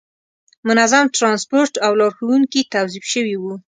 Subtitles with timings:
[0.67, 3.53] منظم ترانسپورت او لارښوونکي توظیف شوي وو.